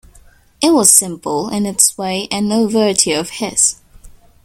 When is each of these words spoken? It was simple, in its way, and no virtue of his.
It 0.63 0.71
was 0.73 0.89
simple, 0.91 1.49
in 1.49 1.67
its 1.67 1.95
way, 1.95 2.27
and 2.31 2.49
no 2.49 2.67
virtue 2.67 3.13
of 3.13 3.29
his. 3.29 3.75